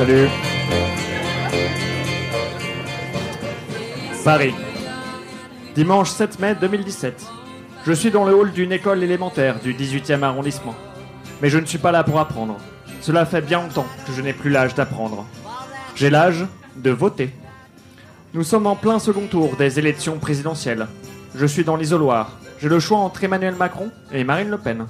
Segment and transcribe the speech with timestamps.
[0.00, 0.30] Salut.
[4.24, 4.54] Paris.
[5.74, 7.26] Dimanche 7 mai 2017.
[7.84, 10.74] Je suis dans le hall d'une école élémentaire du 18e arrondissement.
[11.42, 12.56] Mais je ne suis pas là pour apprendre.
[13.02, 15.26] Cela fait bien longtemps que je n'ai plus l'âge d'apprendre.
[15.94, 17.28] J'ai l'âge de voter.
[18.32, 20.86] Nous sommes en plein second tour des élections présidentielles.
[21.34, 22.38] Je suis dans l'isoloir.
[22.58, 24.86] J'ai le choix entre Emmanuel Macron et Marine Le Pen.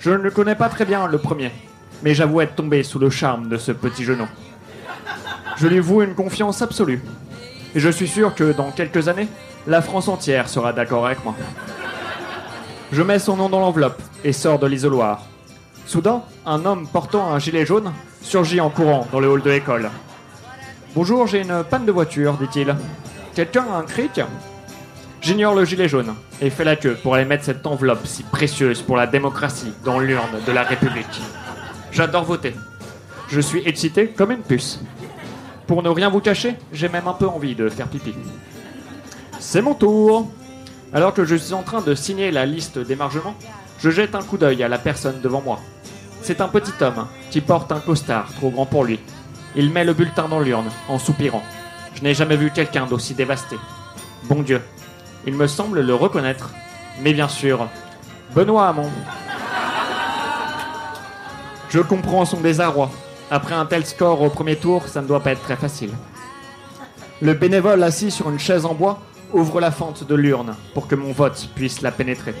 [0.00, 1.52] Je ne connais pas très bien le premier,
[2.02, 4.26] mais j'avoue être tombé sous le charme de ce petit genou.
[5.56, 7.02] Je lui voue une confiance absolue.
[7.74, 9.28] Et je suis sûr que dans quelques années,
[9.66, 11.34] la France entière sera d'accord avec moi.
[12.92, 15.22] Je mets son nom dans l'enveloppe et sors de l'isoloir.
[15.86, 19.90] Soudain, un homme portant un gilet jaune surgit en courant dans le hall de l'école.
[20.94, 22.74] Bonjour, j'ai une panne de voiture, dit-il.
[23.34, 24.20] Quelqu'un a un cric?
[25.20, 28.82] J'ignore le gilet jaune et fais la queue pour aller mettre cette enveloppe si précieuse
[28.82, 31.20] pour la démocratie dans l'urne de la République.
[31.94, 32.54] J'adore voter.
[33.28, 34.80] Je suis excité comme une puce.
[35.68, 38.12] Pour ne rien vous cacher, j'ai même un peu envie de faire pipi.
[39.38, 40.28] C'est mon tour.
[40.92, 43.36] Alors que je suis en train de signer la liste d'émargement,
[43.78, 45.60] je jette un coup d'œil à la personne devant moi.
[46.20, 48.98] C'est un petit homme qui porte un costard trop grand pour lui.
[49.54, 51.44] Il met le bulletin dans l'urne en soupirant.
[51.94, 53.56] Je n'ai jamais vu quelqu'un d'aussi dévasté.
[54.24, 54.60] Bon Dieu,
[55.28, 56.50] il me semble le reconnaître.
[57.02, 57.68] Mais bien sûr,
[58.34, 58.90] Benoît Hamon.
[61.70, 62.90] Je comprends son désarroi.
[63.30, 65.90] Après un tel score au premier tour, ça ne doit pas être très facile.
[67.20, 69.00] Le bénévole assis sur une chaise en bois
[69.32, 72.34] ouvre la fente de l'urne pour que mon vote puisse la pénétrer.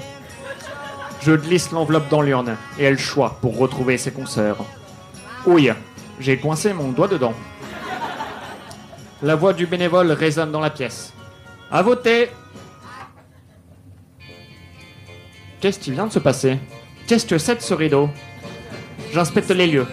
[1.22, 4.58] Je glisse l'enveloppe dans l'urne et elle choix pour retrouver ses consoeurs.
[5.46, 5.72] Ouille,
[6.20, 7.34] j'ai coincé mon doigt dedans.
[9.22, 11.12] La voix du bénévole résonne dans la pièce.
[11.70, 12.30] À voter
[15.60, 16.58] Qu'est-ce qui vient de se passer?
[17.06, 18.10] Qu'est-ce que c'est ce rideau?
[19.14, 19.86] J'inspecte les lieux.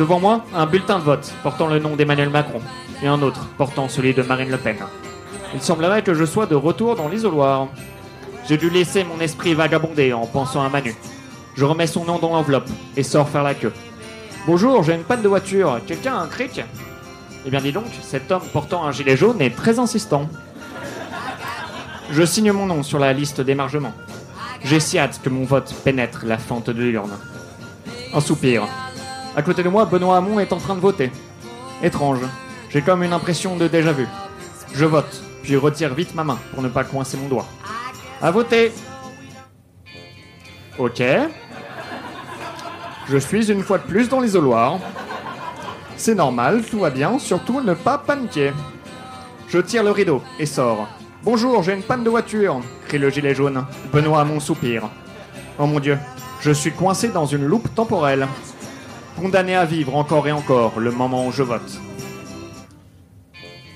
[0.00, 2.60] Devant moi, un bulletin de vote portant le nom d'Emmanuel Macron
[3.04, 4.74] et un autre portant celui de Marine Le Pen.
[5.54, 7.68] Il semblerait que je sois de retour dans l'isoloir.
[8.48, 10.92] J'ai dû laisser mon esprit vagabonder en pensant à Manu.
[11.54, 13.72] Je remets son nom dans l'enveloppe et sors faire la queue.
[14.44, 15.78] Bonjour, j'ai une panne de voiture.
[15.86, 16.60] Quelqu'un a un cric?
[17.46, 20.28] Eh bien dis donc, cet homme portant un gilet jaune est très insistant.
[22.10, 23.92] Je signe mon nom sur la liste d'émargement.
[24.64, 27.12] J'ai si hâte que mon vote pénètre la fente de l'urne.
[28.14, 28.68] Un soupir.
[29.34, 31.10] À côté de moi, Benoît Hamon est en train de voter.
[31.82, 32.20] Étrange.
[32.70, 34.06] J'ai comme une impression de déjà vu.
[34.72, 37.46] Je vote, puis retire vite ma main pour ne pas coincer mon doigt.
[38.22, 38.72] À voter
[40.78, 41.02] Ok.
[43.08, 44.78] Je suis une fois de plus dans l'isoloir.
[45.96, 48.52] C'est normal, tout va bien, surtout ne pas paniquer.
[49.48, 50.88] Je tire le rideau et sors.
[51.24, 53.66] Bonjour, j'ai une panne de voiture, crie le gilet jaune.
[53.92, 54.88] Benoît Hamon soupire.
[55.58, 55.98] Oh mon dieu,
[56.44, 58.28] je suis coincé dans une loupe temporelle.
[59.18, 61.80] Condamné à vivre encore et encore le moment où je vote.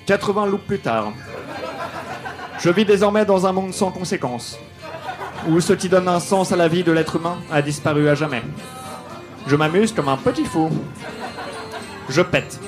[0.04, 1.12] 80 loupes plus tard.
[2.58, 4.58] Je vis désormais dans un monde sans conséquences,
[5.48, 8.14] où ce qui donne un sens à la vie de l'être humain a disparu à
[8.14, 8.42] jamais.
[9.46, 10.68] Je m'amuse comme un petit fou.
[12.10, 12.60] Je pète.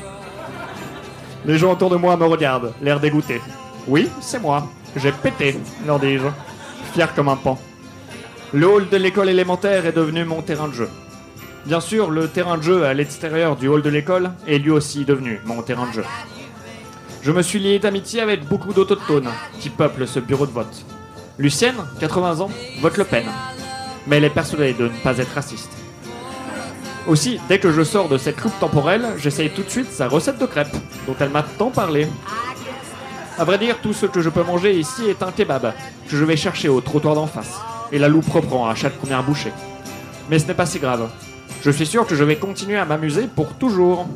[1.44, 3.42] Les gens autour de moi me regardent, l'air dégoûté.
[3.86, 4.66] Oui, c'est moi.
[4.96, 6.28] J'ai pété, leur dis-je,
[6.94, 7.58] fier comme un pan.
[8.52, 10.88] Le hall de l'école élémentaire est devenu mon terrain de jeu.
[11.66, 15.04] Bien sûr, le terrain de jeu à l'extérieur du hall de l'école est lui aussi
[15.04, 16.04] devenu mon terrain de jeu.
[17.22, 19.28] Je me suis lié d'amitié avec beaucoup d'autochtones
[19.60, 20.84] qui peuplent ce bureau de vote.
[21.38, 22.50] Lucienne, 80 ans,
[22.80, 23.24] vote Le Pen.
[24.08, 25.70] Mais elle est persuadée de ne pas être raciste.
[27.06, 30.38] Aussi, dès que je sors de cette loupe temporelle, j'essaye tout de suite sa recette
[30.38, 32.08] de crêpes, dont elle m'a tant parlé.
[33.38, 35.72] À vrai dire, tout ce que je peux manger ici est un kebab,
[36.08, 37.60] que je vais chercher au trottoir d'en face.
[37.92, 39.52] Et la loupe reprend à chaque première bouchée.
[40.28, 41.10] Mais ce n'est pas si grave.
[41.62, 44.06] Je suis sûr que je vais continuer à m'amuser pour toujours.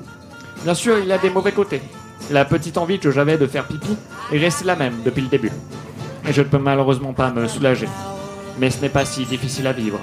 [0.63, 1.83] Bien sûr, il y a des mauvais côtés.
[2.31, 3.97] La petite envie que j'avais de faire pipi
[4.33, 5.53] est restée la même depuis le début.
[6.27, 7.89] Et je ne peux malheureusement pas me soulager.
[8.59, 9.99] Mais ce n'est pas si difficile à vivre.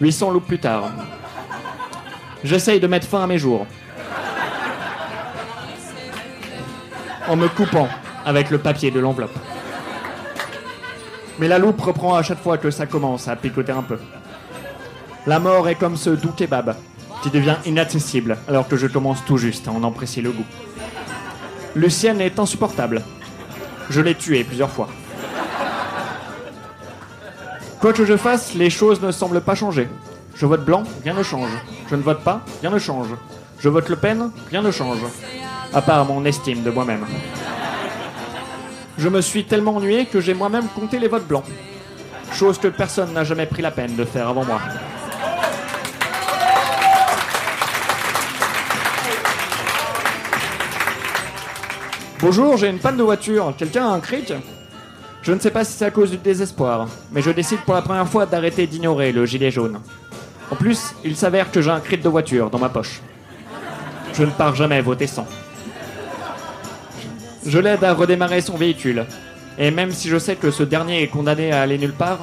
[0.00, 0.90] 800 loupes plus tard.
[2.42, 3.66] J'essaye de mettre fin à mes jours.
[7.28, 7.88] En me coupant
[8.24, 9.38] avec le papier de l'enveloppe.
[11.40, 13.98] Mais la loupe reprend à chaque fois que ça commence à picoter un peu.
[15.26, 16.76] La mort est comme ce doux kebab
[17.22, 20.44] qui devient inaccessible alors que je commence tout juste à en apprécier le goût.
[21.74, 23.02] Lucienne est insupportable.
[23.88, 24.88] Je l'ai tuée plusieurs fois.
[27.80, 29.88] Quoi que je fasse, les choses ne semblent pas changer.
[30.34, 31.50] Je vote blanc, rien ne change.
[31.88, 33.08] Je ne vote pas, rien ne change.
[33.58, 35.00] Je vote Le Pen, rien ne change.
[35.72, 37.06] À part mon estime de moi-même.
[39.00, 41.46] Je me suis tellement ennuyé que j'ai moi-même compté les votes blancs.
[42.34, 44.60] Chose que personne n'a jamais pris la peine de faire avant moi.
[52.20, 53.54] Bonjour, j'ai une panne de voiture.
[53.56, 54.34] Quelqu'un a un cric?
[55.22, 57.80] Je ne sais pas si c'est à cause du désespoir, mais je décide pour la
[57.80, 59.80] première fois d'arrêter d'ignorer le gilet jaune.
[60.50, 63.00] En plus, il s'avère que j'ai un cric de voiture dans ma poche.
[64.12, 65.26] Je ne pars jamais voter sans.
[67.46, 69.06] Je l'aide à redémarrer son véhicule.
[69.58, 72.18] Et même si je sais que ce dernier est condamné à aller nulle part,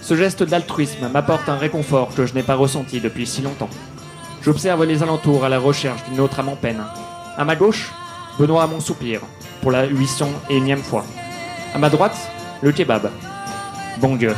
[0.00, 3.68] ce geste d'altruisme m'apporte un réconfort que je n'ai pas ressenti depuis si longtemps.
[4.42, 6.82] J'observe les alentours à la recherche d'une autre âme en peine.
[7.36, 7.92] À ma gauche,
[8.38, 9.20] Benoît à mon soupir,
[9.60, 11.04] pour la 800 et unième fois.
[11.74, 12.16] À ma droite,
[12.62, 13.10] le kebab.
[14.00, 14.34] Bon Dieu.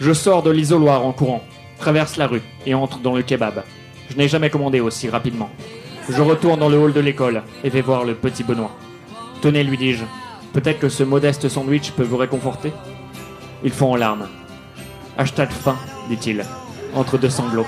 [0.00, 1.42] Je sors de l'isoloir en courant,
[1.78, 3.64] traverse la rue et entre dans le kebab.
[4.10, 5.50] Je n'ai jamais commandé aussi rapidement.
[6.08, 8.74] Je retourne dans le hall de l'école et vais voir le petit Benoît.
[9.42, 10.04] Tenez, lui dis-je,
[10.52, 12.72] peut-être que ce modeste sandwich peut vous réconforter
[13.62, 14.28] Ils font en larmes.
[15.18, 15.76] Hashtag faim,
[16.08, 16.44] dit-il,
[16.94, 17.66] entre deux sanglots.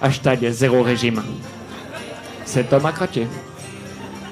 [0.00, 1.22] Hashtag zéro régime.
[2.44, 3.26] Cet homme a craqué.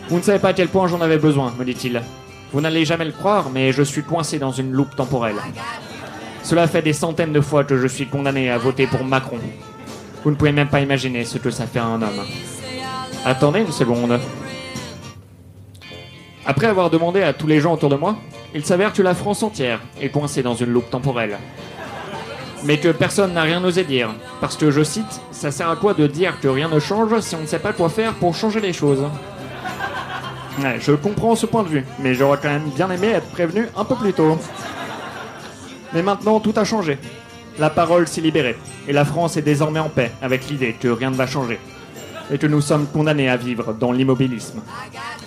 [0.08, 2.00] Vous ne savez pas à quel point j'en avais besoin, me dit-il.
[2.52, 5.36] Vous n'allez jamais le croire, mais je suis coincé dans une loupe temporelle.
[6.42, 9.40] Cela fait des centaines de fois que je suis condamné à voter pour Macron.
[10.22, 12.20] Vous ne pouvez même pas imaginer ce que ça fait à un homme.
[13.28, 14.20] Attendez une seconde.
[16.46, 18.14] Après avoir demandé à tous les gens autour de moi,
[18.54, 21.36] il s'avère que la France entière est coincée dans une loupe temporelle.
[22.62, 24.10] Mais que personne n'a rien osé dire.
[24.40, 27.34] Parce que, je cite, ça sert à quoi de dire que rien ne change si
[27.34, 29.04] on ne sait pas quoi faire pour changer les choses?
[30.78, 33.84] Je comprends ce point de vue, mais j'aurais quand même bien aimé être prévenu un
[33.84, 34.38] peu plus tôt.
[35.92, 36.96] Mais maintenant, tout a changé.
[37.58, 38.56] La parole s'est libérée,
[38.86, 41.58] et la France est désormais en paix avec l'idée que rien ne va changer,
[42.30, 44.60] et que nous sommes condamnés à vivre dans l'immobilisme.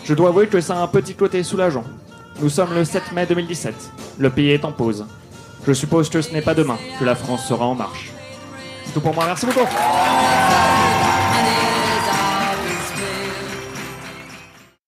[0.03, 1.83] Je dois avouer que ça a un petit côté soulageant.
[2.41, 3.73] Nous sommes le 7 mai 2017,
[4.17, 5.05] le pays est en pause.
[5.67, 8.11] Je suppose que ce n'est pas demain que la France sera en marche.
[8.85, 9.67] C'est tout pour moi, merci beaucoup.